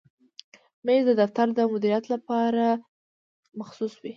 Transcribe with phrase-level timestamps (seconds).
[0.85, 2.65] مېز د دفتر د مدیر لپاره
[3.59, 4.09] مخصوص وي.